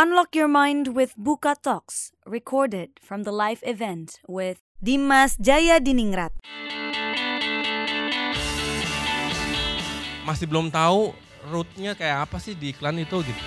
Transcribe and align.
Unlock 0.00 0.32
your 0.32 0.48
mind 0.48 0.96
with 0.96 1.12
Buka 1.12 1.52
Talks, 1.60 2.16
recorded 2.24 2.96
from 3.04 3.28
the 3.28 3.28
live 3.28 3.60
event 3.68 4.16
with 4.24 4.56
Dimas 4.80 5.36
Jaya 5.36 5.76
Diningrat. 5.76 6.32
Masih 10.24 10.48
belum 10.48 10.72
tahu 10.72 11.12
rootnya 11.52 11.92
kayak 11.92 12.24
apa 12.24 12.40
sih 12.40 12.56
di 12.56 12.72
iklan 12.72 12.96
itu 12.96 13.20
gitu. 13.20 13.44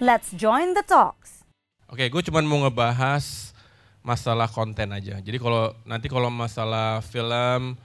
Let's 0.00 0.32
join 0.32 0.72
the 0.72 0.80
talks. 0.88 1.44
Oke, 1.92 2.08
gue 2.08 2.22
cuma 2.32 2.40
mau 2.40 2.64
ngebahas 2.64 3.52
masalah 4.00 4.48
konten 4.48 4.88
aja. 4.96 5.20
Jadi 5.20 5.36
kalau 5.36 5.76
nanti 5.84 6.08
kalau 6.08 6.32
masalah 6.32 7.04
film 7.04 7.76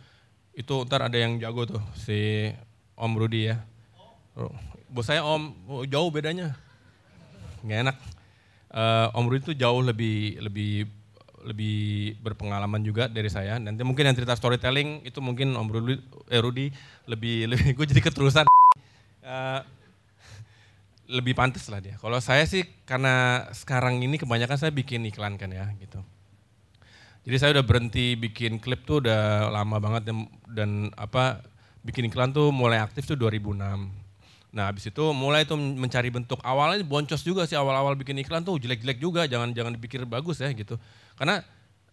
itu 0.51 0.83
ntar 0.87 1.07
ada 1.07 1.17
yang 1.17 1.39
jago 1.39 1.63
tuh 1.63 1.83
si 1.95 2.51
Om 2.99 3.13
Rudi 3.17 3.51
ya. 3.51 3.63
Bos 4.91 5.07
saya 5.07 5.23
Om 5.23 5.43
oh, 5.67 5.83
jauh 5.87 6.11
bedanya, 6.11 6.55
nggak 7.63 7.79
enak. 7.87 7.97
Uh, 8.71 9.07
Om 9.15 9.25
Rudi 9.31 9.41
tuh 9.51 9.57
jauh 9.57 9.79
lebih 9.79 10.39
lebih 10.43 10.87
lebih 11.41 12.15
berpengalaman 12.21 12.83
juga 12.85 13.09
dari 13.09 13.27
saya. 13.31 13.57
Nanti 13.57 13.81
mungkin 13.81 14.05
yang 14.05 14.15
cerita 14.15 14.37
storytelling 14.37 15.07
itu 15.07 15.17
mungkin 15.23 15.55
Om 15.57 15.67
Rudi, 15.71 15.95
eh 16.29 16.41
Rudi 16.41 16.67
lebih 17.07 17.45
lebih 17.51 17.73
gue 17.73 17.85
jadi 17.87 18.01
keterusan. 18.03 18.45
Uh, 19.21 19.61
lebih 21.11 21.35
pantas 21.35 21.67
lah 21.67 21.83
dia. 21.83 21.99
Kalau 21.99 22.23
saya 22.23 22.47
sih 22.47 22.63
karena 22.87 23.43
sekarang 23.51 23.99
ini 23.99 24.15
kebanyakan 24.15 24.55
saya 24.55 24.71
bikin 24.71 25.03
iklan 25.11 25.35
kan 25.35 25.51
ya 25.51 25.67
gitu. 25.75 25.99
Jadi 27.21 27.35
saya 27.37 27.51
udah 27.59 27.65
berhenti 27.65 28.17
bikin 28.17 28.57
klip 28.57 28.81
tuh 28.81 29.05
udah 29.05 29.53
lama 29.53 29.77
banget 29.77 30.09
dan, 30.09 30.25
dan 30.49 30.69
apa 30.97 31.45
bikin 31.85 32.09
iklan 32.09 32.33
tuh 32.33 32.49
mulai 32.49 32.81
aktif 32.81 33.05
tuh 33.05 33.13
2006. 33.13 33.61
Nah 34.51 34.63
habis 34.67 34.89
itu 34.89 35.03
mulai 35.13 35.45
tuh 35.45 35.55
mencari 35.55 36.09
bentuk 36.09 36.41
awalnya 36.41 36.81
boncos 36.83 37.21
juga 37.21 37.45
sih 37.45 37.55
awal-awal 37.55 37.93
bikin 37.95 38.17
iklan 38.19 38.43
tuh 38.43 38.57
jelek-jelek 38.57 38.99
juga 38.99 39.29
jangan 39.29 39.53
jangan 39.53 39.77
dipikir 39.77 40.01
bagus 40.03 40.41
ya 40.41 40.49
gitu. 40.51 40.81
Karena 41.13 41.45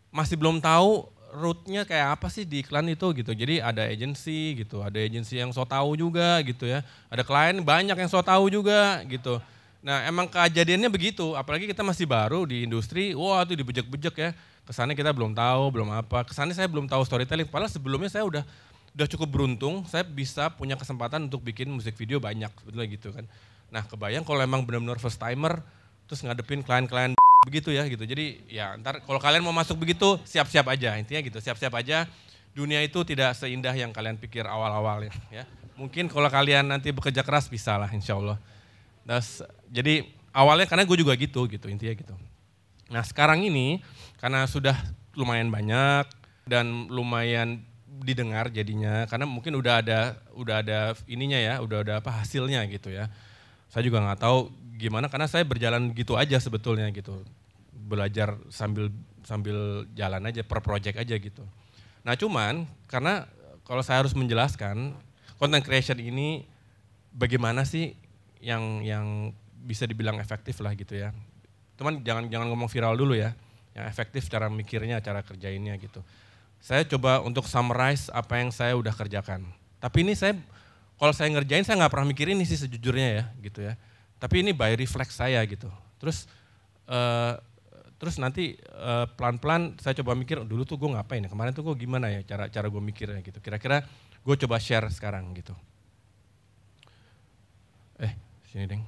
masih 0.08 0.40
belum 0.40 0.64
tahu 0.64 1.06
rootnya 1.28 1.84
kayak 1.84 2.18
apa 2.18 2.32
sih 2.32 2.48
di 2.48 2.64
iklan 2.64 2.88
itu 2.88 3.06
gitu. 3.12 3.36
Jadi 3.36 3.60
ada 3.60 3.84
agensi 3.84 4.56
gitu, 4.56 4.80
ada 4.80 4.96
agensi 4.96 5.36
yang 5.36 5.52
so 5.52 5.62
tahu 5.68 5.92
juga 5.94 6.40
gitu 6.40 6.64
ya. 6.64 6.80
Ada 7.12 7.22
klien 7.22 7.60
banyak 7.60 7.96
yang 7.96 8.10
so 8.10 8.24
tahu 8.24 8.48
juga 8.48 9.04
gitu. 9.04 9.38
Nah 9.84 10.02
emang 10.08 10.26
kejadiannya 10.26 10.90
begitu, 10.90 11.36
apalagi 11.38 11.70
kita 11.70 11.86
masih 11.86 12.08
baru 12.08 12.42
di 12.48 12.66
industri, 12.66 13.14
wah 13.14 13.44
tuh 13.46 13.54
dibejek-bejek 13.54 14.16
ya. 14.18 14.30
Kesannya 14.68 14.92
kita 14.92 15.16
belum 15.16 15.32
tahu, 15.32 15.72
belum 15.72 15.88
apa. 15.96 16.28
Kesannya 16.28 16.52
saya 16.52 16.68
belum 16.68 16.84
tahu 16.84 17.00
storytelling, 17.00 17.48
padahal 17.48 17.72
sebelumnya 17.72 18.12
saya 18.12 18.28
udah 18.28 18.44
udah 18.92 19.06
cukup 19.08 19.28
beruntung, 19.32 19.88
saya 19.88 20.04
bisa 20.04 20.52
punya 20.52 20.76
kesempatan 20.76 21.24
untuk 21.24 21.40
bikin 21.40 21.72
musik 21.72 21.96
video 21.96 22.20
banyak, 22.20 22.52
sebetulnya 22.52 22.88
gitu 22.92 23.08
kan. 23.08 23.24
Nah 23.72 23.80
kebayang 23.88 24.28
kalau 24.28 24.44
emang 24.44 24.68
benar-benar 24.68 25.00
first 25.00 25.16
timer, 25.16 25.64
terus 26.04 26.20
ngadepin 26.20 26.60
klien-klien 26.60 27.16
begitu 27.48 27.72
ya 27.72 27.88
gitu. 27.88 28.04
Jadi 28.04 28.44
ya 28.52 28.76
ntar 28.76 29.00
kalau 29.08 29.16
kalian 29.16 29.40
mau 29.40 29.56
masuk 29.56 29.80
begitu 29.80 30.20
siap-siap 30.28 30.68
aja 30.68 31.00
intinya 31.00 31.24
gitu. 31.24 31.40
Siap-siap 31.40 31.72
aja. 31.72 32.04
Dunia 32.52 32.84
itu 32.84 33.00
tidak 33.08 33.38
seindah 33.38 33.72
yang 33.72 33.94
kalian 33.94 34.20
pikir 34.20 34.44
awal-awal 34.44 35.00
ya. 35.32 35.46
Mungkin 35.78 36.10
kalau 36.12 36.26
kalian 36.28 36.68
nanti 36.68 36.92
bekerja 36.92 37.24
keras 37.24 37.48
bisa 37.48 37.80
lah 37.80 37.88
insya 37.88 38.18
Allah. 38.18 38.36
Das, 39.06 39.40
jadi 39.72 40.04
awalnya 40.36 40.68
karena 40.68 40.84
gue 40.84 40.98
juga 41.00 41.16
gitu 41.16 41.48
gitu 41.48 41.70
intinya 41.72 41.94
gitu. 41.96 42.14
Nah 42.88 43.04
sekarang 43.04 43.44
ini 43.44 43.84
karena 44.18 44.48
sudah 44.48 44.74
lumayan 45.12 45.52
banyak 45.52 46.08
dan 46.48 46.88
lumayan 46.88 47.60
didengar 47.98 48.48
jadinya 48.48 49.04
karena 49.10 49.26
mungkin 49.26 49.58
udah 49.58 49.82
ada 49.82 50.00
udah 50.38 50.62
ada 50.62 50.78
ininya 51.10 51.36
ya 51.36 51.58
udah 51.60 51.84
ada 51.84 51.94
apa 52.00 52.24
hasilnya 52.24 52.64
gitu 52.72 52.88
ya. 52.92 53.12
Saya 53.68 53.84
juga 53.84 54.00
nggak 54.00 54.20
tahu 54.24 54.48
gimana 54.80 55.12
karena 55.12 55.28
saya 55.28 55.44
berjalan 55.44 55.92
gitu 55.92 56.16
aja 56.16 56.40
sebetulnya 56.40 56.88
gitu. 56.94 57.20
Belajar 57.74 58.40
sambil 58.48 58.88
sambil 59.26 59.84
jalan 59.92 60.24
aja 60.24 60.40
per 60.40 60.64
project 60.64 60.96
aja 60.96 61.14
gitu. 61.20 61.44
Nah 62.06 62.16
cuman 62.16 62.64
karena 62.88 63.28
kalau 63.68 63.84
saya 63.84 64.00
harus 64.00 64.16
menjelaskan 64.16 64.96
content 65.36 65.60
creation 65.60 66.00
ini 66.00 66.48
bagaimana 67.12 67.68
sih 67.68 67.92
yang 68.40 68.80
yang 68.80 69.36
bisa 69.60 69.84
dibilang 69.84 70.16
efektif 70.22 70.62
lah 70.64 70.72
gitu 70.72 70.96
ya 70.96 71.12
teman 71.78 72.02
jangan 72.02 72.26
jangan 72.26 72.50
ngomong 72.50 72.66
viral 72.66 72.98
dulu 72.98 73.14
ya 73.14 73.32
yang 73.78 73.86
efektif 73.86 74.26
cara 74.26 74.50
mikirnya 74.50 74.98
cara 74.98 75.22
kerjainnya 75.22 75.78
gitu 75.78 76.02
saya 76.58 76.82
coba 76.82 77.22
untuk 77.22 77.46
summarize 77.46 78.10
apa 78.10 78.42
yang 78.42 78.50
saya 78.50 78.74
udah 78.74 78.90
kerjakan 78.90 79.46
tapi 79.78 80.02
ini 80.02 80.18
saya 80.18 80.34
kalau 80.98 81.14
saya 81.14 81.30
ngerjain 81.30 81.62
saya 81.62 81.78
nggak 81.78 81.92
pernah 81.94 82.10
mikirin 82.10 82.34
ini 82.34 82.44
sih 82.44 82.58
sejujurnya 82.58 83.08
ya 83.14 83.24
gitu 83.38 83.62
ya 83.62 83.78
tapi 84.18 84.42
ini 84.42 84.50
by 84.50 84.74
reflex 84.74 85.14
saya 85.14 85.38
gitu. 85.46 85.70
Terus 86.02 86.26
uh, 86.90 87.38
terus 87.98 88.18
nanti 88.18 88.58
uh, 88.74 89.06
pelan-pelan 89.14 89.78
saya 89.78 89.94
coba 90.02 90.14
mikir 90.14 90.42
dulu 90.46 90.62
tuh 90.62 90.78
gue 90.78 90.90
ngapain 90.90 91.22
ya 91.22 91.30
kemarin 91.30 91.50
tuh 91.54 91.66
gue 91.66 91.74
gimana 91.86 92.10
ya 92.10 92.22
cara 92.26 92.50
cara 92.50 92.66
gue 92.66 92.82
mikirnya 92.82 93.22
gitu. 93.22 93.38
Kira-kira 93.38 93.86
gue 94.22 94.34
coba 94.46 94.58
share 94.58 94.90
sekarang 94.90 95.30
gitu. 95.38 95.54
Eh 98.02 98.12
sini 98.50 98.66
deng. 98.66 98.82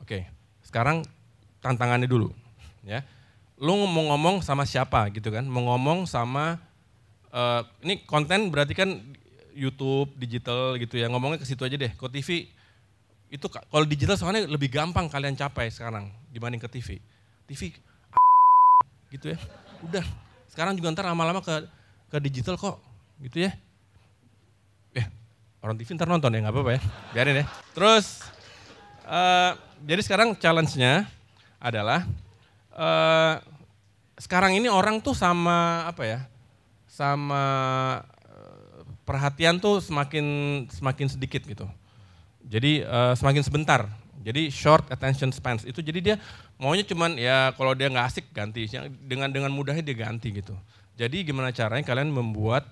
Oke 0.00 0.28
sekarang 0.64 1.00
tantangannya 1.62 2.08
dulu 2.08 2.30
ya. 2.86 3.02
Lu 3.58 3.74
mau 3.90 4.14
ngomong 4.14 4.40
sama 4.40 4.62
siapa 4.62 5.10
gitu 5.10 5.34
kan? 5.34 5.42
Mau 5.42 5.66
ngomong 5.66 6.06
sama 6.06 6.62
uh, 7.34 7.62
ini 7.82 8.06
konten 8.06 8.48
berarti 8.54 8.74
kan 8.74 9.02
YouTube 9.58 10.14
digital 10.14 10.78
gitu 10.78 10.94
ya 10.94 11.10
ngomongnya 11.10 11.42
ke 11.42 11.46
situ 11.46 11.66
aja 11.66 11.74
deh. 11.74 11.90
Kok 11.98 12.10
TV 12.14 12.46
itu 13.28 13.46
kalau 13.50 13.84
digital 13.84 14.16
soalnya 14.16 14.46
lebih 14.48 14.72
gampang 14.72 15.10
kalian 15.10 15.34
capai 15.34 15.68
sekarang 15.68 16.08
dibanding 16.30 16.62
ke 16.62 16.70
TV. 16.70 17.02
TV 17.50 17.74
gitu 19.14 19.34
ya. 19.34 19.38
Udah. 19.82 20.06
Sekarang 20.46 20.78
juga 20.78 20.94
ntar 20.94 21.10
lama-lama 21.10 21.42
ke 21.42 21.66
ke 22.08 22.16
digital 22.22 22.54
kok 22.54 22.78
gitu 23.18 23.50
ya. 23.50 23.52
Eh, 24.94 25.06
orang 25.60 25.74
TV 25.74 25.98
ntar 25.98 26.06
nonton 26.06 26.30
ya 26.30 26.46
nggak 26.46 26.54
apa-apa 26.54 26.72
ya. 26.78 26.80
Biarin 27.10 27.42
ya. 27.42 27.46
Terus 27.74 28.22
uh, 29.02 29.58
jadi 29.82 30.00
sekarang 30.06 30.38
challenge-nya 30.38 31.17
adalah 31.58 32.06
uh, 32.74 33.42
sekarang 34.18 34.58
ini 34.58 34.66
orang 34.70 35.02
tuh 35.02 35.14
sama 35.14 35.86
apa 35.86 36.02
ya? 36.06 36.20
Sama 36.86 37.42
uh, 38.26 38.82
perhatian 39.06 39.62
tuh 39.62 39.78
semakin 39.78 40.24
semakin 40.70 41.06
sedikit 41.06 41.46
gitu 41.46 41.70
jadi 42.48 42.88
uh, 42.88 43.12
semakin 43.12 43.44
sebentar. 43.44 43.84
Jadi 44.18 44.50
short 44.50 44.90
attention 44.90 45.30
span 45.30 45.60
itu 45.62 45.78
jadi 45.78 46.00
dia 46.02 46.16
maunya 46.58 46.82
cuman 46.82 47.14
ya 47.14 47.54
kalau 47.54 47.72
dia 47.76 47.86
nggak 47.86 48.06
asik 48.08 48.26
ganti 48.34 48.66
dengan 49.06 49.30
dengan 49.30 49.52
mudahnya 49.52 49.84
dia 49.84 49.94
ganti 49.94 50.34
gitu. 50.34 50.56
Jadi 50.98 51.22
gimana 51.22 51.54
caranya 51.54 51.86
kalian 51.86 52.10
membuat 52.10 52.66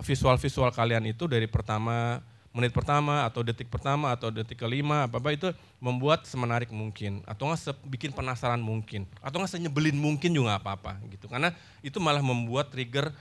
visual-visual 0.00 0.72
kalian 0.72 1.04
itu 1.10 1.28
dari 1.28 1.44
pertama 1.44 2.24
menit 2.52 2.72
pertama 2.72 3.28
atau 3.28 3.44
detik 3.44 3.68
pertama 3.68 4.10
atau 4.10 4.32
detik 4.32 4.56
kelima 4.56 5.04
apa 5.04 5.20
apa 5.20 5.30
itu 5.36 5.48
membuat 5.78 6.24
semenarik 6.24 6.72
mungkin 6.72 7.20
atau 7.28 7.48
nggak 7.52 7.76
bikin 7.86 8.10
penasaran 8.10 8.58
mungkin 8.58 9.04
atau 9.20 9.38
nggak 9.38 9.52
senyebelin 9.52 9.94
mungkin 9.94 10.32
juga 10.32 10.56
nggak 10.56 10.62
apa-apa 10.64 10.92
gitu 11.12 11.28
karena 11.28 11.52
itu 11.84 12.00
malah 12.00 12.24
membuat 12.24 12.72
trigger 12.72 13.12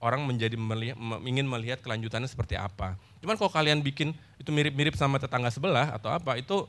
orang 0.00 0.24
menjadi 0.24 0.56
melihat, 0.56 0.96
ingin 1.22 1.44
melihat 1.44 1.78
kelanjutannya 1.84 2.26
seperti 2.26 2.56
apa. 2.56 2.96
Cuman 3.20 3.36
kalau 3.36 3.52
kalian 3.52 3.84
bikin 3.84 4.16
itu 4.40 4.48
mirip-mirip 4.48 4.96
sama 4.96 5.20
tetangga 5.20 5.52
sebelah 5.52 5.92
atau 5.92 6.08
apa 6.08 6.40
itu 6.40 6.64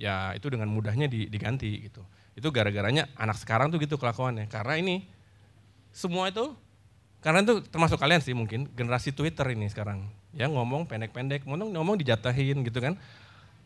ya 0.00 0.32
itu 0.32 0.48
dengan 0.48 0.72
mudahnya 0.72 1.06
diganti 1.06 1.86
gitu. 1.86 2.00
Itu 2.34 2.50
gara-garanya 2.50 3.06
anak 3.20 3.36
sekarang 3.36 3.68
tuh 3.68 3.78
gitu 3.78 4.00
kelakuannya. 4.00 4.48
Karena 4.48 4.80
ini 4.80 5.04
semua 5.92 6.32
itu 6.32 6.56
karena 7.20 7.44
itu 7.44 7.60
termasuk 7.68 8.00
kalian 8.00 8.24
sih 8.24 8.32
mungkin 8.32 8.72
generasi 8.72 9.12
Twitter 9.12 9.44
ini 9.52 9.68
sekarang. 9.68 10.08
Ya 10.34 10.50
ngomong 10.50 10.84
pendek-pendek, 10.90 11.46
ngomong 11.46 11.70
ngomong 11.72 11.96
dijatahin 11.98 12.62
gitu 12.66 12.82
kan. 12.82 12.98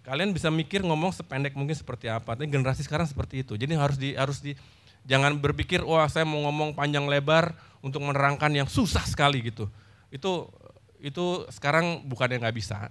Kalian 0.05 0.33
bisa 0.33 0.49
mikir 0.49 0.81
ngomong 0.85 1.13
sependek 1.13 1.57
mungkin 1.57 1.77
seperti 1.77 2.09
apa. 2.09 2.37
Tapi 2.37 2.49
generasi 2.49 2.85
sekarang 2.85 3.09
seperti 3.09 3.45
itu. 3.45 3.57
Jadi 3.57 3.73
harus 3.77 3.97
di 3.97 4.17
harus 4.17 4.41
di 4.41 4.53
jangan 5.09 5.37
berpikir 5.41 5.81
wah 5.85 6.05
saya 6.09 6.29
mau 6.29 6.45
ngomong 6.49 6.77
panjang 6.77 7.09
lebar 7.09 7.57
untuk 7.81 8.05
menerangkan 8.05 8.53
yang 8.53 8.69
susah 8.69 9.05
sekali 9.09 9.41
gitu. 9.49 9.69
Itu 10.13 10.53
itu 10.99 11.47
sekarang 11.55 12.05
bukan 12.05 12.37
yang 12.37 12.43
nggak 12.43 12.59
bisa, 12.59 12.91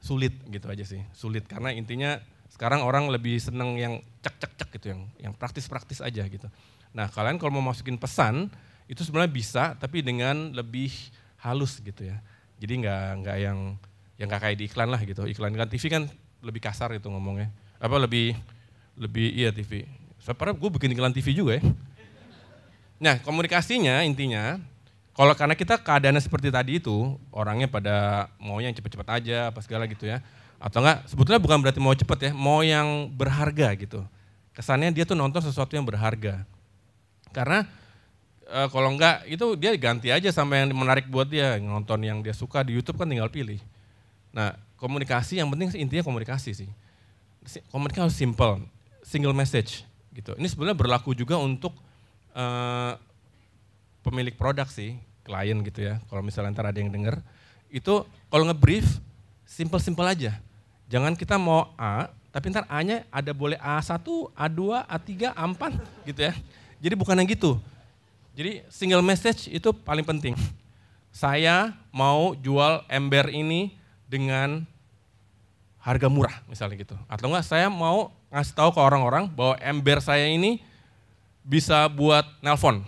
sulit 0.00 0.32
gitu 0.48 0.66
aja 0.72 0.84
sih, 0.86 1.04
sulit 1.12 1.44
karena 1.44 1.68
intinya 1.74 2.16
sekarang 2.48 2.80
orang 2.80 3.12
lebih 3.12 3.36
seneng 3.36 3.76
yang 3.76 3.94
cek 4.24 4.34
cek 4.40 4.52
cek 4.56 4.68
gitu, 4.80 4.86
yang 4.96 5.00
yang 5.20 5.32
praktis 5.36 5.68
praktis 5.68 6.00
aja 6.00 6.24
gitu. 6.24 6.48
Nah 6.96 7.12
kalian 7.12 7.36
kalau 7.36 7.60
mau 7.60 7.70
masukin 7.70 8.00
pesan 8.00 8.48
itu 8.88 9.02
sebenarnya 9.04 9.32
bisa, 9.32 9.64
tapi 9.76 10.00
dengan 10.00 10.54
lebih 10.56 10.88
halus 11.42 11.82
gitu 11.82 12.06
ya. 12.06 12.16
Jadi 12.56 12.72
nggak 12.84 13.04
nggak 13.22 13.36
yang 13.40 13.58
yang 14.16 14.26
nggak 14.32 14.42
kayak 14.42 14.56
di 14.56 14.64
iklan 14.68 14.88
lah 14.88 15.00
gitu. 15.04 15.28
Iklan 15.28 15.52
kan 15.52 15.68
TV 15.68 15.84
kan 15.92 16.02
lebih 16.40 16.60
kasar 16.64 16.92
gitu 16.96 17.12
ngomongnya. 17.12 17.52
Apa 17.76 18.00
lebih 18.00 18.36
lebih 18.96 19.28
iya 19.36 19.52
TV. 19.52 19.84
Sebenarnya 20.20 20.56
gue 20.56 20.70
bikin 20.80 20.90
iklan 20.96 21.12
TV 21.12 21.36
juga 21.36 21.60
ya. 21.60 21.62
Nah 22.96 23.20
komunikasinya 23.20 24.00
intinya, 24.08 24.56
kalau 25.12 25.36
karena 25.36 25.52
kita 25.52 25.80
keadaannya 25.80 26.20
seperti 26.24 26.48
tadi 26.48 26.80
itu, 26.80 27.16
orangnya 27.28 27.68
pada 27.68 28.28
mau 28.40 28.60
yang 28.60 28.72
cepet-cepet 28.72 29.08
aja, 29.08 29.38
apa 29.52 29.60
segala 29.60 29.84
gitu 29.84 30.08
ya. 30.08 30.24
Atau 30.56 30.80
enggak, 30.80 31.04
sebetulnya 31.08 31.40
bukan 31.40 31.60
berarti 31.60 31.80
mau 31.80 31.92
cepet 31.92 32.18
ya, 32.28 32.30
mau 32.32 32.64
yang 32.64 33.12
berharga 33.12 33.76
gitu. 33.76 34.00
Kesannya 34.56 34.92
dia 34.96 35.04
tuh 35.04 35.16
nonton 35.16 35.44
sesuatu 35.44 35.76
yang 35.76 35.84
berharga. 35.84 36.48
Karena 37.32 37.68
e, 38.46 38.58
kalau 38.70 38.94
enggak, 38.94 39.26
itu 39.26 39.58
dia 39.58 39.74
ganti 39.76 40.08
aja 40.14 40.30
sama 40.30 40.56
yang 40.58 40.70
menarik 40.72 41.10
buat 41.10 41.26
dia. 41.26 41.58
Nonton 41.58 41.98
yang 42.02 42.22
dia 42.22 42.32
suka 42.32 42.62
di 42.62 42.78
Youtube 42.78 42.96
kan 42.96 43.10
tinggal 43.10 43.30
pilih. 43.30 43.58
Nah, 44.30 44.54
komunikasi 44.78 45.42
yang 45.42 45.50
penting 45.50 45.74
intinya 45.76 46.06
komunikasi 46.06 46.54
sih. 46.54 46.70
Komunikasi 47.70 48.02
harus 48.02 48.18
simple, 48.18 48.62
single 49.02 49.34
message 49.34 49.86
gitu. 50.14 50.34
Ini 50.38 50.46
sebenarnya 50.48 50.78
berlaku 50.78 51.12
juga 51.12 51.36
untuk 51.38 51.74
e, 52.32 52.44
pemilik 54.06 54.34
produk 54.38 54.66
sih, 54.70 54.98
klien 55.26 55.58
gitu 55.66 55.82
ya. 55.82 55.98
Kalau 56.06 56.22
misalnya 56.22 56.54
ntar 56.54 56.70
ada 56.70 56.78
yang 56.78 56.90
denger, 56.90 57.18
itu 57.70 58.06
kalau 58.30 58.44
ngebrief 58.46 58.86
simple-simple 59.46 60.06
aja. 60.06 60.38
Jangan 60.86 61.18
kita 61.18 61.34
mau 61.34 61.74
A, 61.74 62.10
tapi 62.30 62.50
ntar 62.54 62.66
A-nya 62.70 63.02
ada 63.10 63.34
boleh 63.34 63.58
A1, 63.58 64.06
A2, 64.34 64.60
A3, 64.86 65.34
A4 65.34 65.62
gitu 66.06 66.20
ya. 66.22 66.34
Jadi 66.78 66.94
bukan 66.94 67.18
yang 67.18 67.26
gitu. 67.26 67.58
Jadi 68.36 68.60
single 68.68 69.00
message 69.00 69.48
itu 69.48 69.72
paling 69.72 70.04
penting. 70.04 70.36
Saya 71.08 71.72
mau 71.88 72.36
jual 72.36 72.84
ember 72.92 73.32
ini 73.32 73.72
dengan 74.04 74.68
harga 75.80 76.12
murah 76.12 76.44
misalnya 76.44 76.76
gitu. 76.76 76.96
Atau 77.08 77.32
enggak 77.32 77.48
saya 77.48 77.72
mau 77.72 78.12
ngasih 78.28 78.52
tahu 78.52 78.76
ke 78.76 78.80
orang-orang 78.84 79.32
bahwa 79.32 79.56
ember 79.64 80.04
saya 80.04 80.28
ini 80.28 80.60
bisa 81.40 81.88
buat 81.88 82.28
nelpon. 82.44 82.84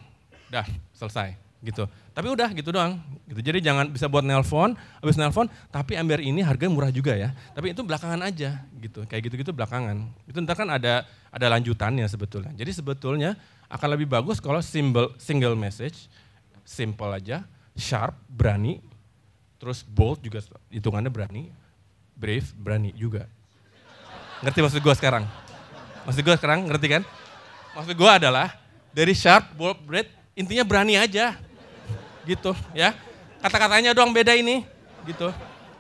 Dah, 0.52 0.68
selesai 0.92 1.47
gitu. 1.58 1.90
Tapi 2.14 2.26
udah 2.30 2.48
gitu 2.54 2.70
doang. 2.70 2.98
Gitu. 3.26 3.40
Jadi 3.42 3.58
jangan 3.62 3.90
bisa 3.90 4.06
buat 4.06 4.22
nelpon, 4.22 4.74
habis 5.02 5.18
nelpon, 5.18 5.50
tapi 5.70 5.98
ember 5.98 6.22
ini 6.22 6.42
harganya 6.42 6.72
murah 6.72 6.92
juga 6.94 7.14
ya. 7.14 7.34
Tapi 7.54 7.74
itu 7.74 7.82
belakangan 7.82 8.20
aja 8.22 8.62
gitu. 8.78 9.02
Kayak 9.06 9.30
gitu-gitu 9.30 9.50
belakangan. 9.50 10.06
Itu 10.26 10.38
ntar 10.42 10.54
kan 10.54 10.68
ada 10.70 11.06
ada 11.28 11.46
lanjutannya 11.50 12.06
sebetulnya. 12.06 12.54
Jadi 12.54 12.70
sebetulnya 12.74 13.34
akan 13.68 13.88
lebih 13.98 14.08
bagus 14.08 14.38
kalau 14.40 14.62
single 14.62 15.12
single 15.18 15.58
message, 15.58 16.08
simple 16.62 17.10
aja, 17.12 17.44
sharp, 17.76 18.16
berani, 18.30 18.80
terus 19.58 19.82
bold 19.82 20.22
juga 20.22 20.40
hitungannya 20.72 21.10
berani, 21.10 21.50
brave, 22.14 22.46
berani 22.56 22.94
juga. 22.94 23.26
Ngerti 24.40 24.58
maksud 24.62 24.80
gue 24.80 24.94
sekarang? 24.94 25.26
Maksud 26.06 26.22
gue 26.22 26.34
sekarang 26.38 26.70
ngerti 26.70 26.86
kan? 26.88 27.02
Maksud 27.74 27.94
gue 27.98 28.10
adalah 28.10 28.54
dari 28.94 29.12
sharp, 29.12 29.52
bold, 29.58 29.82
brave, 29.84 30.08
intinya 30.38 30.62
berani 30.62 30.94
aja 30.94 31.47
gitu 32.28 32.52
ya. 32.76 32.92
Kata-katanya 33.40 33.96
doang 33.96 34.12
beda 34.12 34.36
ini 34.36 34.68
gitu. 35.08 35.32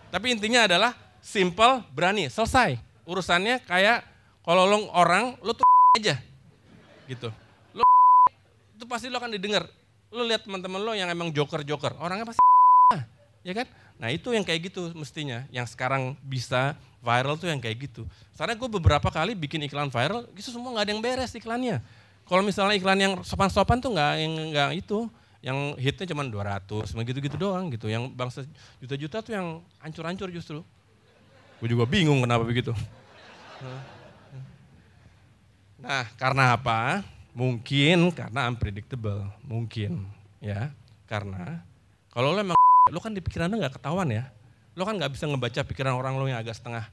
Tapi 0.08 0.32
intinya 0.32 0.64
adalah 0.64 0.96
simple 1.20 1.84
berani 1.92 2.32
selesai. 2.32 2.80
Urusannya 3.04 3.60
kayak 3.68 4.00
kalau 4.40 4.64
lo 4.64 4.88
orang 4.96 5.36
lo 5.44 5.52
tuh 5.52 5.68
aja 6.00 6.16
gitu. 7.04 7.28
Lo 7.76 7.84
itu 8.80 8.84
pasti 8.88 9.12
lo 9.12 9.20
akan 9.20 9.36
didengar. 9.36 9.68
Lo 10.08 10.24
lihat 10.24 10.48
teman-teman 10.48 10.80
lo 10.80 10.96
yang 10.96 11.12
emang 11.12 11.28
joker 11.28 11.60
joker 11.60 11.92
orangnya 12.00 12.24
pasti 12.24 12.40
ya 13.48 13.52
kan? 13.52 13.68
Nah 14.00 14.08
itu 14.08 14.32
yang 14.32 14.46
kayak 14.46 14.72
gitu 14.72 14.94
mestinya 14.96 15.44
yang 15.52 15.68
sekarang 15.68 16.16
bisa 16.24 16.78
viral 17.02 17.36
tuh 17.36 17.50
yang 17.50 17.60
kayak 17.60 17.90
gitu. 17.90 18.02
Karena 18.38 18.54
gue 18.54 18.68
beberapa 18.70 19.08
kali 19.10 19.34
bikin 19.34 19.66
iklan 19.66 19.90
viral 19.90 20.24
itu 20.32 20.48
semua 20.48 20.72
nggak 20.72 20.84
ada 20.88 20.92
yang 20.94 21.02
beres 21.02 21.32
iklannya. 21.34 21.82
Kalau 22.28 22.44
misalnya 22.44 22.76
iklan 22.76 23.00
yang 23.00 23.14
sopan-sopan 23.24 23.80
tuh 23.80 23.92
nggak 23.96 24.12
yang 24.20 24.32
nggak 24.52 24.70
itu, 24.84 25.08
yang 25.38 25.78
hitnya 25.78 26.06
cuma 26.10 26.26
200, 26.26 26.94
begitu-gitu 26.94 27.36
doang 27.38 27.70
gitu. 27.70 27.86
Yang 27.86 28.10
bangsa 28.14 28.40
juta-juta 28.82 29.22
tuh 29.22 29.32
yang 29.34 29.46
hancur-hancur 29.78 30.28
justru. 30.34 30.60
Gue 31.58 31.68
juga 31.70 31.86
bingung 31.86 32.22
kenapa 32.22 32.42
begitu. 32.46 32.74
Nah, 35.78 36.06
karena 36.18 36.58
apa? 36.58 37.06
Mungkin 37.34 38.10
karena 38.10 38.50
unpredictable, 38.50 39.30
mungkin 39.46 40.10
ya. 40.42 40.74
Karena 41.06 41.62
kalau 42.10 42.34
lo 42.34 42.42
emang 42.42 42.58
lo 42.94 42.98
kan 42.98 43.14
di 43.14 43.22
pikiran 43.22 43.46
lo 43.46 43.62
nggak 43.62 43.78
ketahuan 43.78 44.10
ya. 44.10 44.26
Lo 44.74 44.82
kan 44.86 44.98
nggak 44.98 45.14
bisa 45.14 45.26
ngebaca 45.26 45.60
pikiran 45.62 45.94
orang 45.94 46.18
lo 46.18 46.26
yang 46.26 46.38
agak 46.42 46.58
setengah 46.58 46.86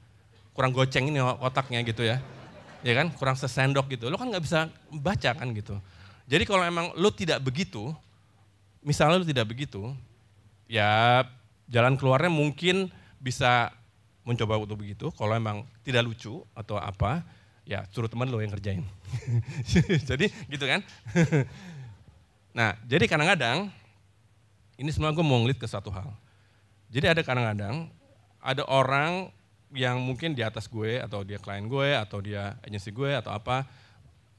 kurang 0.56 0.72
goceng 0.72 1.12
ini 1.12 1.20
otaknya 1.20 1.84
gitu 1.84 2.00
ya 2.00 2.16
ya 2.80 2.92
kan 2.96 3.12
kurang 3.12 3.36
sesendok 3.36 3.92
gitu 3.92 4.08
lo 4.08 4.16
kan 4.16 4.32
nggak 4.32 4.40
bisa 4.40 4.72
baca 4.88 5.30
kan 5.36 5.52
gitu 5.52 5.76
jadi 6.24 6.48
kalau 6.48 6.64
emang 6.64 6.96
lo 6.96 7.12
tidak 7.12 7.44
begitu 7.44 7.92
misalnya 8.86 9.18
lo 9.18 9.26
tidak 9.26 9.50
begitu 9.50 9.90
ya 10.70 11.26
jalan 11.66 11.98
keluarnya 11.98 12.30
mungkin 12.30 12.90
bisa 13.18 13.74
mencoba 14.26 14.58
untuk 14.58 14.82
begitu. 14.82 15.10
Kalau 15.14 15.34
emang 15.34 15.66
tidak 15.86 16.06
lucu 16.06 16.42
atau 16.54 16.78
apa 16.78 17.22
ya 17.66 17.86
suruh 17.90 18.10
teman 18.10 18.30
lo 18.30 18.38
yang 18.42 18.54
kerjain. 18.54 18.82
Jadi 20.10 20.30
gitu 20.50 20.64
kan? 20.66 20.82
Nah 22.56 22.72
jadi 22.88 23.04
kadang-kadang 23.04 23.68
ini 24.80 24.88
semua 24.88 25.12
gue 25.12 25.20
mau 25.20 25.36
ngeliat 25.44 25.60
ke 25.60 25.68
satu 25.68 25.92
hal. 25.92 26.08
Jadi 26.88 27.04
ada 27.12 27.20
kadang-kadang 27.20 27.92
ada 28.40 28.64
orang 28.64 29.28
yang 29.76 30.00
mungkin 30.00 30.32
di 30.32 30.40
atas 30.40 30.64
gue 30.64 30.96
atau 30.96 31.20
dia 31.20 31.36
klien 31.36 31.68
gue 31.68 31.92
atau 31.92 32.16
dia 32.24 32.56
agensi 32.64 32.88
gue 32.96 33.12
atau 33.12 33.28
apa 33.36 33.68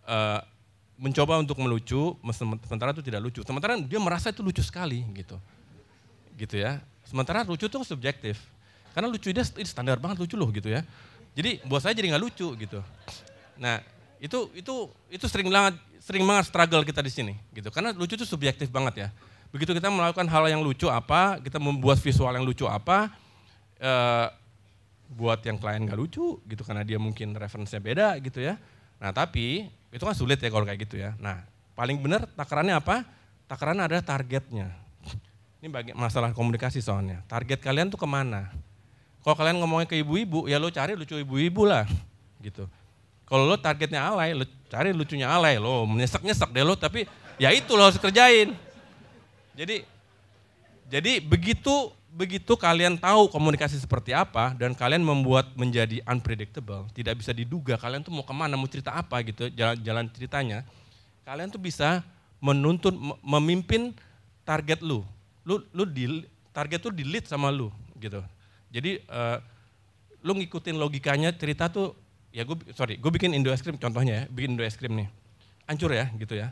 uh, 0.10 0.42
mencoba 0.98 1.38
untuk 1.38 1.62
melucu 1.62 2.18
sementara 2.34 2.90
itu 2.92 3.06
tidak 3.06 3.22
lucu. 3.30 3.42
Sementara 3.46 3.78
dia 3.78 4.00
merasa 4.02 4.34
itu 4.34 4.42
lucu 4.42 4.66
sekali 4.66 5.06
gitu. 5.14 5.38
Gitu 6.34 6.58
ya. 6.58 6.82
Sementara 7.06 7.46
lucu 7.46 7.70
itu 7.70 7.78
subjektif. 7.86 8.42
Karena 8.98 9.08
lucu 9.14 9.30
dia 9.30 9.46
standar 9.46 10.02
banget 10.02 10.26
lucu 10.26 10.34
loh 10.34 10.50
gitu 10.50 10.74
ya. 10.74 10.82
Jadi 11.38 11.62
buat 11.70 11.86
saya 11.86 11.94
jadi 11.94 12.18
nggak 12.18 12.24
lucu 12.26 12.50
gitu. 12.58 12.82
Nah 13.62 13.86
itu 14.18 14.50
itu 14.58 14.90
itu 15.14 15.26
sering 15.30 15.54
banget 15.54 15.78
sering 16.02 16.26
banget 16.26 16.50
struggle 16.50 16.82
kita 16.82 17.06
di 17.06 17.14
sini 17.14 17.34
gitu. 17.54 17.70
Karena 17.70 17.94
lucu 17.94 18.18
itu 18.18 18.26
subjektif 18.26 18.74
banget 18.74 19.06
ya. 19.06 19.10
Begitu 19.54 19.78
kita 19.78 19.94
melakukan 19.94 20.26
hal 20.26 20.50
yang 20.50 20.66
lucu 20.66 20.90
apa 20.90 21.38
kita 21.38 21.62
membuat 21.62 22.02
visual 22.02 22.34
yang 22.34 22.42
lucu 22.42 22.66
apa 22.66 23.14
uh, 23.78 24.34
buat 25.14 25.40
yang 25.46 25.62
klien 25.62 25.86
gak 25.86 26.00
lucu 26.02 26.42
gitu. 26.50 26.66
Karena 26.66 26.82
dia 26.82 26.98
mungkin 26.98 27.38
referensinya 27.38 27.86
beda 27.86 28.08
gitu 28.18 28.42
ya. 28.42 28.58
Nah 28.98 29.14
tapi 29.14 29.70
itu 29.98 30.06
kan 30.06 30.16
sulit 30.16 30.38
ya 30.38 30.54
kalau 30.54 30.64
kayak 30.64 30.80
gitu 30.86 31.02
ya. 31.02 31.18
Nah 31.18 31.42
paling 31.74 31.98
benar 31.98 32.30
takarannya 32.38 32.78
apa? 32.78 33.04
Takarannya 33.50 33.90
adalah 33.90 34.04
targetnya. 34.06 34.70
Ini 35.58 35.68
bagi 35.74 35.92
masalah 35.98 36.30
komunikasi 36.38 36.80
soalnya. 36.80 37.26
Target 37.26 37.66
kalian 37.66 37.90
tuh 37.90 37.98
ke 37.98 38.06
mana? 38.06 38.54
Kalau 39.26 39.36
kalian 39.36 39.58
ngomongnya 39.60 39.90
ke 39.90 39.98
ibu-ibu, 40.00 40.46
ya 40.48 40.62
lo 40.62 40.70
cari 40.72 40.96
lucu 40.96 41.18
ibu-ibu 41.18 41.68
lah 41.68 41.84
gitu. 42.40 42.70
Kalau 43.28 43.44
lo 43.44 43.60
targetnya 43.60 44.08
alay, 44.08 44.32
lo 44.32 44.48
cari 44.72 44.96
lucunya 44.96 45.28
alay, 45.28 45.60
lo 45.60 45.84
menyesek-nyesek 45.84 46.56
deh 46.56 46.64
lo, 46.64 46.80
tapi 46.80 47.04
ya 47.36 47.52
itu 47.52 47.76
lo 47.76 47.84
harus 47.84 48.00
kerjain. 48.00 48.56
Jadi 49.58 49.84
jadi 50.88 51.20
begitu 51.20 51.92
begitu 52.18 52.58
kalian 52.58 52.98
tahu 52.98 53.30
komunikasi 53.30 53.78
seperti 53.78 54.10
apa 54.10 54.58
dan 54.58 54.74
kalian 54.74 55.06
membuat 55.06 55.54
menjadi 55.54 56.02
unpredictable, 56.10 56.90
tidak 56.98 57.22
bisa 57.22 57.30
diduga 57.30 57.78
kalian 57.78 58.02
tuh 58.02 58.10
mau 58.10 58.26
ke 58.26 58.34
mana, 58.34 58.58
mau 58.58 58.66
cerita 58.66 58.98
apa 58.98 59.22
gitu, 59.22 59.54
jalan-jalan 59.54 60.10
ceritanya, 60.10 60.66
kalian 61.22 61.54
tuh 61.54 61.62
bisa 61.62 62.02
menuntun, 62.42 63.14
memimpin 63.22 63.94
target 64.42 64.82
lu. 64.82 65.06
Lu, 65.46 65.62
lu 65.70 65.86
di, 65.86 66.26
target 66.50 66.82
tuh 66.82 66.90
di 66.90 67.06
lead 67.06 67.30
sama 67.30 67.54
lu 67.54 67.70
gitu. 68.02 68.26
Jadi 68.74 68.98
uh, 69.14 69.38
lu 70.26 70.34
ngikutin 70.42 70.74
logikanya 70.74 71.30
cerita 71.38 71.70
tuh, 71.70 71.94
ya 72.34 72.42
gue, 72.42 72.58
sorry, 72.74 72.98
gue 72.98 73.12
bikin 73.14 73.38
Indo 73.38 73.54
es 73.54 73.62
krim 73.62 73.78
contohnya 73.78 74.26
ya, 74.26 74.34
bikin 74.34 74.58
Indo 74.58 74.66
es 74.66 74.74
krim 74.74 74.98
nih, 74.98 75.08
hancur 75.70 75.94
ya 75.94 76.10
gitu 76.18 76.34
ya. 76.34 76.50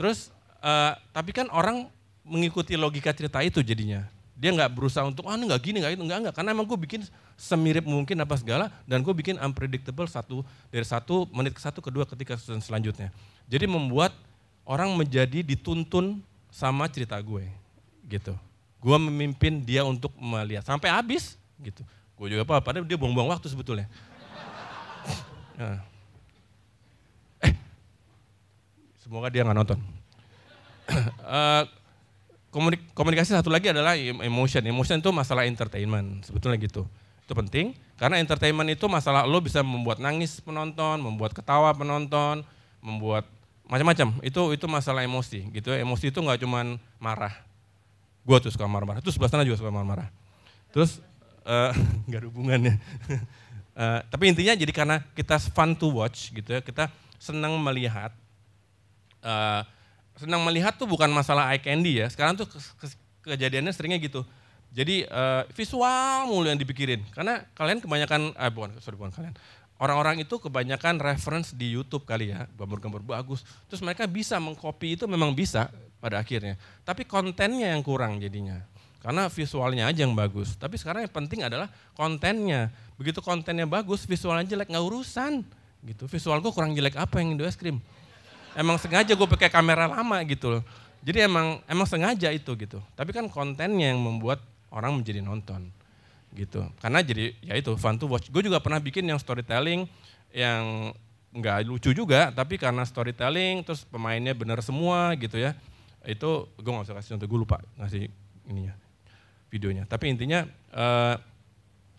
Terus, 0.00 0.32
uh, 0.64 0.96
tapi 1.12 1.36
kan 1.36 1.52
orang 1.52 1.92
mengikuti 2.24 2.80
logika 2.80 3.12
cerita 3.12 3.44
itu 3.44 3.60
jadinya 3.60 4.15
dia 4.36 4.52
nggak 4.52 4.68
berusaha 4.76 5.00
untuk, 5.08 5.24
ah 5.24 5.32
ini 5.32 5.48
nggak 5.48 5.62
gini, 5.64 5.80
nggak 5.80 5.96
itu, 5.96 6.04
nggak 6.04 6.18
nggak. 6.28 6.34
Karena 6.36 6.52
emang 6.52 6.68
gue 6.68 6.76
bikin 6.76 7.00
semirip 7.40 7.88
mungkin 7.88 8.20
apa 8.20 8.36
segala, 8.36 8.68
dan 8.84 9.00
gue 9.00 9.14
bikin 9.16 9.40
unpredictable 9.40 10.04
satu 10.04 10.44
dari 10.68 10.84
satu 10.84 11.24
menit 11.32 11.56
ke 11.56 11.60
satu, 11.64 11.80
kedua, 11.80 12.04
ketiga, 12.04 12.36
selanjutnya. 12.36 13.08
Jadi 13.48 13.64
membuat 13.64 14.12
orang 14.68 14.92
menjadi 14.92 15.40
dituntun 15.40 16.20
sama 16.52 16.84
cerita 16.92 17.16
gue, 17.16 17.48
gitu. 18.04 18.36
Gue 18.76 18.96
memimpin 19.00 19.64
dia 19.64 19.88
untuk 19.88 20.12
melihat 20.20 20.68
sampai 20.68 20.92
habis, 20.92 21.40
gitu. 21.56 21.80
Gue 22.12 22.28
juga 22.28 22.44
apa, 22.44 22.60
padahal 22.60 22.84
dia 22.84 23.00
buang-buang 23.00 23.32
waktu 23.32 23.48
sebetulnya. 23.48 23.88
nah. 25.56 25.80
Eh, 27.40 27.56
semoga 29.00 29.32
dia 29.32 29.48
nggak 29.48 29.56
nonton. 29.64 29.80
uh, 31.24 31.64
komunik 32.56 32.80
komunikasi 32.96 33.36
satu 33.36 33.52
lagi 33.52 33.68
adalah 33.68 33.92
emotion. 34.00 34.64
Emotion 34.64 34.96
itu 35.04 35.12
masalah 35.12 35.44
entertainment, 35.44 36.24
sebetulnya 36.24 36.56
gitu. 36.56 36.88
Itu 37.28 37.36
penting 37.36 37.76
karena 38.00 38.16
entertainment 38.16 38.72
itu 38.72 38.88
masalah 38.88 39.28
lo 39.28 39.44
bisa 39.44 39.60
membuat 39.60 40.00
nangis 40.00 40.40
penonton, 40.40 41.04
membuat 41.04 41.36
ketawa 41.36 41.76
penonton, 41.76 42.40
membuat 42.80 43.28
macam-macam. 43.68 44.16
Itu 44.24 44.56
itu 44.56 44.64
masalah 44.64 45.04
emosi 45.04 45.52
gitu. 45.52 45.68
Emosi 45.76 46.08
itu 46.08 46.16
nggak 46.16 46.40
cuman 46.40 46.80
marah. 46.96 47.44
gue 48.26 48.34
tuh 48.42 48.50
suka 48.50 48.66
marah-marah, 48.66 48.98
terus 48.98 49.14
sebelah 49.14 49.30
sana 49.30 49.46
juga 49.46 49.54
suka 49.62 49.70
marah-marah. 49.70 50.10
Terus 50.74 50.98
uh, 51.46 51.70
nggak 52.10 52.20
ada 52.24 52.26
hubungannya. 52.26 52.74
uh, 53.78 54.02
tapi 54.10 54.34
intinya 54.34 54.50
jadi 54.58 54.72
karena 54.74 54.98
kita 55.14 55.38
fun 55.38 55.78
to 55.78 55.94
watch 55.94 56.34
gitu 56.34 56.56
ya, 56.56 56.58
kita 56.58 56.90
senang 57.22 57.54
melihat. 57.62 58.10
Uh, 59.22 59.62
senang 60.16 60.42
melihat 60.44 60.76
tuh 60.76 60.88
bukan 60.88 61.08
masalah 61.12 61.52
eye 61.52 61.60
candy 61.60 62.00
ya. 62.00 62.06
Sekarang 62.08 62.36
tuh 62.36 62.48
ke 62.48 62.58
ke 62.58 62.86
kejadiannya 63.26 63.72
seringnya 63.72 64.00
gitu. 64.00 64.24
Jadi 64.76 65.08
uh, 65.08 65.48
visual 65.56 66.28
mulu 66.28 66.46
yang 66.50 66.60
dipikirin. 66.60 67.00
Karena 67.16 67.40
kalian 67.56 67.80
kebanyakan, 67.80 68.36
eh 68.36 68.52
bukan, 68.52 68.76
sorry 68.84 68.96
bukan 69.00 69.12
kalian. 69.14 69.34
Orang-orang 69.76 70.24
itu 70.24 70.40
kebanyakan 70.40 71.00
reference 71.00 71.52
di 71.52 71.76
YouTube 71.76 72.08
kali 72.08 72.32
ya, 72.32 72.48
gambar-gambar 72.56 73.04
bagus. 73.04 73.44
Terus 73.68 73.84
mereka 73.84 74.08
bisa 74.08 74.40
mengcopy 74.40 74.96
itu 74.96 75.04
memang 75.04 75.36
bisa 75.36 75.68
pada 76.00 76.20
akhirnya. 76.20 76.56
Tapi 76.84 77.04
kontennya 77.04 77.72
yang 77.72 77.84
kurang 77.84 78.16
jadinya. 78.20 78.60
Karena 79.00 79.28
visualnya 79.28 79.88
aja 79.88 80.02
yang 80.02 80.16
bagus. 80.16 80.56
Tapi 80.56 80.80
sekarang 80.80 81.04
yang 81.04 81.12
penting 81.12 81.44
adalah 81.44 81.68
kontennya. 81.92 82.72
Begitu 82.96 83.20
kontennya 83.20 83.68
bagus, 83.68 84.08
visualnya 84.08 84.48
jelek, 84.48 84.72
nggak 84.72 84.84
urusan. 84.84 85.44
gitu. 85.86 86.10
Visual 86.10 86.42
gue 86.42 86.50
kurang 86.50 86.74
jelek 86.74 86.98
apa 86.98 87.22
yang 87.22 87.36
Indo 87.36 87.46
Es 87.46 87.54
Krim. 87.54 87.78
Emang 88.56 88.80
sengaja 88.80 89.12
gue 89.12 89.28
pakai 89.28 89.52
kamera 89.52 89.84
lama 89.84 90.16
gitu 90.24 90.48
loh. 90.48 90.62
Jadi 91.04 91.28
emang 91.28 91.60
emang 91.68 91.84
sengaja 91.84 92.32
itu 92.32 92.56
gitu. 92.56 92.80
Tapi 92.96 93.12
kan 93.12 93.28
kontennya 93.28 93.92
yang 93.92 94.00
membuat 94.00 94.40
orang 94.72 94.96
menjadi 94.96 95.20
nonton 95.20 95.68
gitu. 96.32 96.64
Karena 96.80 97.04
jadi 97.04 97.36
ya 97.44 97.54
itu 97.54 97.76
fun 97.76 98.00
to 98.00 98.08
watch. 98.08 98.32
Gue 98.32 98.40
juga 98.40 98.58
pernah 98.58 98.80
bikin 98.80 99.04
yang 99.04 99.20
storytelling 99.20 99.84
yang 100.32 100.90
nggak 101.36 101.68
lucu 101.68 101.92
juga, 101.92 102.32
tapi 102.32 102.56
karena 102.56 102.80
storytelling 102.88 103.60
terus 103.60 103.84
pemainnya 103.84 104.32
benar 104.32 104.64
semua 104.64 105.12
gitu 105.20 105.36
ya. 105.36 105.52
Itu 106.02 106.48
gue 106.56 106.70
nggak 106.72 106.88
usah 106.88 106.96
kasih 106.96 107.10
contoh, 107.16 107.28
gue 107.28 107.40
lupa 107.44 107.56
ngasih 107.76 108.08
ininya 108.48 108.72
videonya. 109.52 109.84
Tapi 109.84 110.16
intinya 110.16 110.48
eh, 110.72 111.14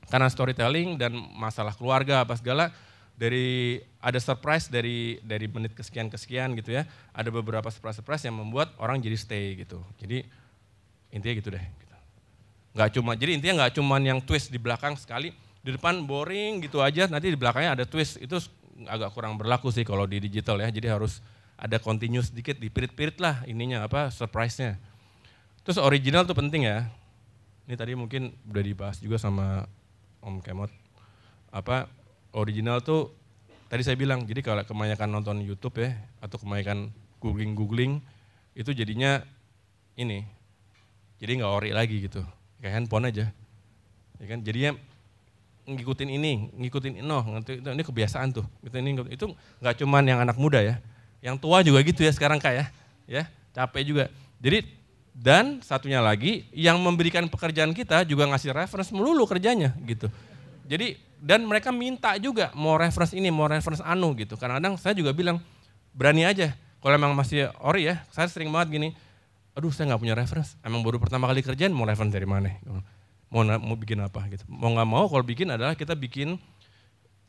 karena 0.08 0.28
storytelling 0.32 0.98
dan 0.98 1.14
masalah 1.36 1.76
keluarga 1.76 2.24
apa 2.24 2.34
segala 2.40 2.72
dari 3.18 3.82
ada 3.98 4.22
surprise 4.22 4.70
dari 4.70 5.18
dari 5.26 5.50
menit 5.50 5.74
kesekian 5.74 6.08
kesekian 6.08 6.54
gitu 6.54 6.78
ya. 6.78 6.86
Ada 7.12 7.34
beberapa 7.34 7.68
surprise 7.74 7.98
surprise 7.98 8.24
yang 8.24 8.38
membuat 8.38 8.78
orang 8.78 9.02
jadi 9.02 9.18
stay 9.18 9.58
gitu. 9.58 9.82
Jadi 9.98 10.24
intinya 11.10 11.36
gitu 11.36 11.50
deh. 11.52 11.66
Nggak 12.78 12.90
cuma, 12.94 13.18
jadi 13.18 13.32
intinya 13.34 13.66
nggak 13.66 13.74
cuma 13.82 13.98
yang 13.98 14.22
twist 14.22 14.54
di 14.54 14.62
belakang 14.62 14.94
sekali, 14.94 15.34
di 15.66 15.74
depan 15.74 16.06
boring 16.06 16.62
gitu 16.62 16.78
aja, 16.78 17.10
nanti 17.10 17.34
di 17.34 17.40
belakangnya 17.40 17.74
ada 17.74 17.86
twist. 17.90 18.22
Itu 18.22 18.38
agak 18.86 19.18
kurang 19.18 19.34
berlaku 19.34 19.74
sih 19.74 19.82
kalau 19.82 20.06
di 20.06 20.22
digital 20.22 20.62
ya, 20.62 20.70
jadi 20.70 20.94
harus 20.94 21.18
ada 21.58 21.82
continuous 21.82 22.30
sedikit, 22.30 22.54
dipirit-pirit 22.62 23.18
lah 23.18 23.42
ininya 23.50 23.82
apa 23.82 24.14
surprise-nya. 24.14 24.78
Terus 25.66 25.82
original 25.82 26.30
tuh 26.30 26.38
penting 26.38 26.70
ya. 26.70 26.86
Ini 27.66 27.74
tadi 27.74 27.98
mungkin 27.98 28.30
udah 28.46 28.64
dibahas 28.64 29.02
juga 29.02 29.18
sama 29.18 29.66
Om 30.22 30.38
Kemot. 30.46 30.70
Apa 31.50 31.90
original 32.34 32.84
tuh 32.84 33.14
tadi 33.68 33.84
saya 33.84 34.00
bilang, 34.00 34.24
jadi 34.24 34.40
kalau 34.44 34.64
kebanyakan 34.64 35.10
nonton 35.12 35.44
YouTube 35.44 35.84
ya 35.84 35.96
atau 36.24 36.40
kebanyakan 36.40 36.92
googling-googling 37.20 38.00
itu 38.58 38.72
jadinya 38.74 39.22
ini. 40.00 40.26
Jadi 41.18 41.32
nggak 41.42 41.52
ori 41.52 41.72
lagi 41.74 41.98
gitu 42.02 42.22
kayak 42.62 42.74
handphone 42.84 43.10
aja. 43.10 43.30
Ya 44.18 44.26
kan? 44.26 44.40
Jadinya 44.42 44.72
ngikutin 45.68 46.10
ini, 46.10 46.54
ngikutin 46.56 47.04
no, 47.04 47.22
ini 47.46 47.84
kebiasaan 47.84 48.32
tuh. 48.32 48.46
Gitu, 48.64 48.76
ini 48.80 48.96
itu 49.12 49.26
nggak 49.60 49.76
cuman 49.84 50.04
yang 50.08 50.20
anak 50.24 50.38
muda 50.40 50.64
ya, 50.64 50.80
yang 51.20 51.36
tua 51.36 51.60
juga 51.62 51.84
gitu 51.84 52.06
ya 52.06 52.12
sekarang 52.14 52.40
kayak 52.40 52.72
ya, 53.10 53.24
ya 53.24 53.24
capek 53.54 53.84
juga. 53.84 54.04
Jadi 54.38 54.64
dan 55.18 55.66
satunya 55.66 55.98
lagi 55.98 56.46
yang 56.54 56.78
memberikan 56.78 57.26
pekerjaan 57.26 57.74
kita 57.74 58.06
juga 58.06 58.30
ngasih 58.30 58.54
reference 58.54 58.94
melulu 58.94 59.26
kerjanya 59.26 59.74
gitu. 59.82 60.08
Jadi 60.70 61.07
dan 61.18 61.46
mereka 61.46 61.74
minta 61.74 62.14
juga 62.22 62.54
mau 62.54 62.78
reference 62.78 63.14
ini, 63.18 63.34
mau 63.34 63.50
reference 63.50 63.82
anu 63.82 64.14
gitu. 64.18 64.38
Kadang-kadang 64.38 64.78
saya 64.78 64.94
juga 64.94 65.14
bilang 65.14 65.42
berani 65.94 66.24
aja. 66.24 66.54
Kalau 66.78 66.94
emang 66.94 67.18
masih 67.18 67.50
ori 67.66 67.90
ya, 67.90 68.06
saya 68.14 68.30
sering 68.30 68.54
banget 68.54 68.78
gini, 68.78 68.90
aduh 69.58 69.74
saya 69.74 69.90
nggak 69.90 70.02
punya 70.02 70.16
reference, 70.16 70.54
emang 70.62 70.86
baru 70.86 71.02
pertama 71.02 71.26
kali 71.26 71.42
kerjaan 71.42 71.74
mau 71.74 71.90
reference 71.90 72.14
dari 72.14 72.30
mana? 72.30 72.54
Mau 73.28 73.44
mau 73.44 73.76
bikin 73.76 73.98
apa 74.06 74.24
gitu? 74.30 74.46
Mau 74.46 74.72
nggak 74.72 74.88
mau 74.88 75.10
kalau 75.10 75.26
bikin 75.26 75.50
adalah 75.50 75.74
kita 75.74 75.98
bikin 75.98 76.38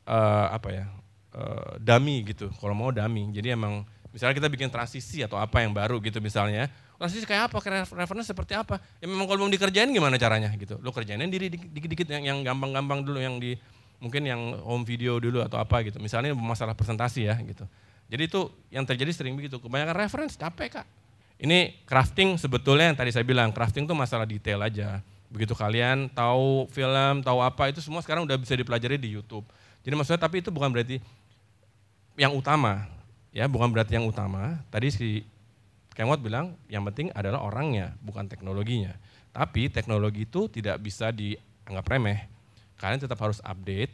uh, 0.04 0.46
apa 0.52 0.68
ya 0.68 0.84
uh, 1.32 1.80
dummy 1.80 2.22
gitu. 2.28 2.52
Kalau 2.60 2.76
mau 2.76 2.92
dummy, 2.92 3.32
jadi 3.32 3.56
emang 3.56 3.88
misalnya 4.12 4.36
kita 4.36 4.48
bikin 4.52 4.68
transisi 4.68 5.24
atau 5.24 5.40
apa 5.40 5.64
yang 5.64 5.72
baru 5.72 5.96
gitu 6.04 6.20
misalnya, 6.20 6.68
transisi 7.00 7.24
kayak 7.24 7.48
apa? 7.48 7.88
Reference 7.96 8.28
seperti 8.28 8.52
apa? 8.52 8.78
Ya 9.00 9.08
memang 9.08 9.24
kalau 9.24 9.48
mau 9.48 9.50
dikerjain 9.50 9.88
gimana 9.88 10.20
caranya 10.20 10.52
gitu? 10.60 10.76
Lo 10.84 10.92
kerjainnya 10.92 11.24
diri 11.26 11.48
dikit-dikit 11.48 12.12
yang 12.12 12.44
gampang-gampang 12.44 13.00
dulu 13.00 13.18
yang 13.18 13.40
di 13.40 13.56
mungkin 13.98 14.22
yang 14.26 14.40
home 14.62 14.86
video 14.86 15.18
dulu 15.18 15.42
atau 15.42 15.58
apa 15.58 15.82
gitu. 15.86 15.98
Misalnya 15.98 16.34
masalah 16.34 16.74
presentasi 16.74 17.26
ya 17.26 17.34
gitu. 17.42 17.66
Jadi 18.08 18.22
itu 18.24 18.40
yang 18.72 18.88
terjadi 18.88 19.12
sering 19.12 19.34
begitu. 19.36 19.60
Kebanyakan 19.60 19.96
reference 19.98 20.34
capek 20.38 20.80
kak 20.80 20.86
ini 21.38 21.78
crafting 21.86 22.34
sebetulnya 22.34 22.90
yang 22.90 22.98
tadi 22.98 23.14
saya 23.14 23.22
bilang, 23.22 23.54
crafting 23.54 23.86
itu 23.86 23.94
masalah 23.94 24.26
detail 24.26 24.58
aja. 24.58 24.98
Begitu 25.30 25.54
kalian 25.54 26.10
tahu 26.10 26.66
film, 26.74 27.22
tahu 27.22 27.38
apa, 27.38 27.70
itu 27.70 27.78
semua 27.78 28.02
sekarang 28.02 28.26
udah 28.26 28.34
bisa 28.34 28.58
dipelajari 28.58 28.98
di 28.98 29.14
YouTube. 29.14 29.46
Jadi 29.86 29.94
maksudnya 29.94 30.18
tapi 30.18 30.42
itu 30.42 30.50
bukan 30.50 30.74
berarti 30.74 30.98
yang 32.18 32.34
utama, 32.34 32.90
ya 33.30 33.46
bukan 33.46 33.70
berarti 33.70 33.94
yang 33.94 34.10
utama. 34.10 34.58
Tadi 34.66 34.90
si 34.90 35.08
Kemot 35.94 36.18
bilang 36.18 36.58
yang 36.66 36.82
penting 36.90 37.14
adalah 37.14 37.46
orangnya, 37.46 37.94
bukan 38.02 38.26
teknologinya. 38.26 38.98
Tapi 39.30 39.70
teknologi 39.70 40.26
itu 40.26 40.50
tidak 40.50 40.82
bisa 40.82 41.14
dianggap 41.14 41.86
remeh. 41.86 42.26
Kalian 42.78 43.02
tetap 43.02 43.18
harus 43.18 43.42
update, 43.42 43.90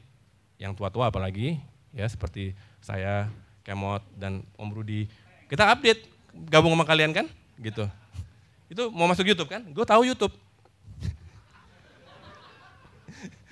yang 0.61 0.77
tua-tua 0.77 1.09
apalagi, 1.09 1.57
ya 1.91 2.05
seperti 2.05 2.53
saya, 2.85 3.33
Kemot, 3.65 4.05
dan 4.15 4.45
Om 4.61 4.71
Rudi. 4.71 5.09
Kita 5.49 5.73
update, 5.73 6.05
gabung 6.53 6.77
sama 6.77 6.85
kalian 6.85 7.17
kan? 7.17 7.27
Gitu. 7.57 7.89
Itu 8.69 8.93
mau 8.93 9.09
masuk 9.09 9.25
YouTube 9.25 9.49
kan? 9.49 9.65
Gue 9.73 9.89
tahu 9.89 10.05
YouTube. 10.05 10.33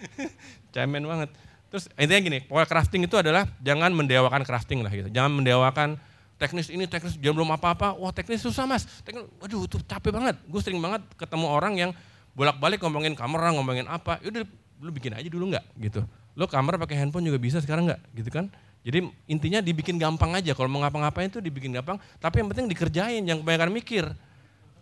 Cemen 0.75 1.05
banget. 1.05 1.31
Terus 1.73 1.89
intinya 1.97 2.21
gini, 2.21 2.39
pokoknya 2.45 2.69
crafting 2.69 3.03
itu 3.09 3.17
adalah 3.17 3.49
jangan 3.65 3.89
mendewakan 3.97 4.45
crafting 4.45 4.85
lah 4.85 4.93
gitu. 4.93 5.09
Jangan 5.09 5.33
mendewakan 5.33 5.97
teknis 6.37 6.69
ini, 6.69 6.85
teknis 6.85 7.17
dia 7.17 7.33
belum 7.33 7.49
apa-apa. 7.57 7.97
Wah 7.97 8.13
teknis 8.13 8.45
susah 8.45 8.69
mas. 8.69 8.85
Teknis, 9.07 9.25
waduh 9.41 9.65
itu 9.65 9.81
capek 9.81 10.13
banget. 10.13 10.37
Gue 10.45 10.61
sering 10.61 10.83
banget 10.83 11.01
ketemu 11.17 11.47
orang 11.49 11.75
yang 11.81 11.91
bolak-balik 12.37 12.83
ngomongin 12.85 13.17
kamera, 13.17 13.55
ngomongin 13.57 13.89
apa. 13.89 14.21
Yaudah 14.21 14.45
lu 14.83 14.91
bikin 14.91 15.15
aja 15.15 15.29
dulu 15.31 15.55
nggak 15.55 15.65
gitu. 15.79 16.03
Lo 16.35 16.51
kamera 16.51 16.75
pakai 16.75 16.99
handphone 16.99 17.23
juga 17.31 17.39
bisa 17.39 17.63
sekarang 17.63 17.87
nggak 17.87 18.01
gitu 18.19 18.31
kan. 18.35 18.51
Jadi 18.83 19.07
intinya 19.31 19.63
dibikin 19.63 19.95
gampang 19.95 20.35
aja. 20.35 20.59
Kalau 20.59 20.67
mau 20.67 20.83
ngapa-ngapain 20.83 21.31
itu 21.31 21.39
dibikin 21.39 21.71
gampang. 21.71 22.03
Tapi 22.19 22.43
yang 22.43 22.51
penting 22.51 22.67
dikerjain, 22.67 23.23
yang 23.23 23.39
kebanyakan 23.39 23.71
mikir. 23.71 24.05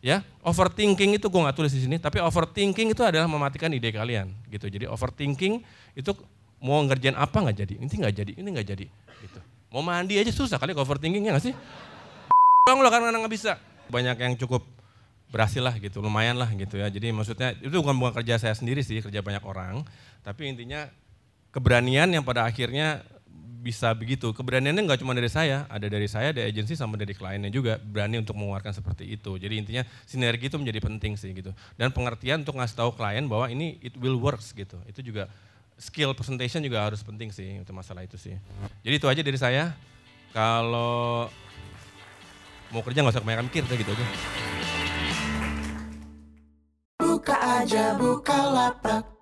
Ya, 0.00 0.25
overthinking 0.40 1.21
itu 1.21 1.28
gue 1.28 1.40
nggak 1.45 1.52
tulis 1.52 1.76
di 1.76 1.85
sini. 1.85 2.00
Tapi 2.00 2.16
overthinking 2.25 2.97
itu 2.97 3.02
adalah 3.04 3.28
mematikan 3.28 3.69
ide 3.69 3.92
kalian, 3.92 4.33
gitu. 4.49 4.73
Jadi 4.73 4.88
overthinking 4.88 5.61
itu 5.92 6.11
mau 6.64 6.80
ngerjain 6.80 7.12
apa 7.12 7.37
nggak 7.37 7.57
jadi, 7.61 7.75
ini 7.76 7.92
nggak 7.92 8.14
jadi, 8.16 8.33
ini 8.40 8.49
nggak 8.49 8.66
jadi, 8.73 8.87
gitu. 9.21 9.40
Mau 9.69 9.85
mandi 9.85 10.16
aja 10.16 10.33
susah 10.33 10.57
kali 10.57 10.73
overthinking 10.73 11.28
ya 11.28 11.37
nggak 11.37 11.52
sih? 11.52 11.54
Bang 12.64 12.80
lo 12.80 12.88
karena 12.88 13.12
nggak 13.12 13.33
bisa. 13.37 13.61
Banyak 13.92 14.16
yang 14.16 14.33
cukup 14.40 14.64
berhasil 15.30 15.62
lah 15.62 15.78
gitu, 15.78 16.02
lumayan 16.02 16.34
lah 16.37 16.50
gitu 16.52 16.76
ya. 16.76 16.90
Jadi 16.90 17.14
maksudnya 17.14 17.54
itu 17.56 17.72
bukan 17.78 17.96
bukan 17.96 18.12
kerja 18.20 18.37
saya 18.37 18.54
sendiri 18.54 18.82
sih, 18.82 18.99
kerja 18.99 19.22
banyak 19.22 19.46
orang. 19.46 19.87
Tapi 20.26 20.50
intinya 20.50 20.90
keberanian 21.54 22.10
yang 22.10 22.26
pada 22.26 22.44
akhirnya 22.44 23.06
bisa 23.60 23.92
begitu. 23.92 24.32
Keberaniannya 24.32 24.82
nggak 24.88 25.00
cuma 25.04 25.12
dari 25.14 25.30
saya, 25.30 25.68
ada 25.70 25.87
dari 25.87 26.08
saya, 26.10 26.34
dari 26.34 26.50
agensi 26.50 26.75
sama 26.75 26.99
dari 26.99 27.12
kliennya 27.12 27.52
juga 27.52 27.76
berani 27.78 28.18
untuk 28.18 28.34
mengeluarkan 28.34 28.75
seperti 28.75 29.06
itu. 29.06 29.37
Jadi 29.38 29.54
intinya 29.60 29.82
sinergi 30.08 30.50
itu 30.50 30.56
menjadi 30.58 30.80
penting 30.82 31.14
sih 31.14 31.30
gitu. 31.30 31.54
Dan 31.78 31.94
pengertian 31.94 32.42
untuk 32.42 32.58
ngasih 32.58 32.76
tahu 32.76 32.90
klien 32.96 33.25
bahwa 33.28 33.46
ini 33.52 33.78
it 33.84 33.94
will 34.00 34.18
works 34.18 34.50
gitu. 34.56 34.80
Itu 34.88 35.04
juga 35.04 35.30
skill 35.78 36.12
presentation 36.16 36.60
juga 36.64 36.88
harus 36.88 37.04
penting 37.04 37.30
sih 37.30 37.60
untuk 37.60 37.76
masalah 37.76 38.02
itu 38.02 38.18
sih. 38.18 38.34
Jadi 38.82 38.94
itu 38.96 39.06
aja 39.06 39.22
dari 39.22 39.38
saya. 39.38 39.76
Kalau 40.32 41.28
mau 42.72 42.82
kerja 42.82 43.02
nggak 43.04 43.14
usah 43.14 43.22
kebanyakan 43.22 43.46
mikir 43.50 43.62
gitu 43.66 43.92
aja. 43.92 44.50
Buka 47.20 47.36
aja 47.36 48.00
buka 48.00 48.32
lapak 48.48 49.19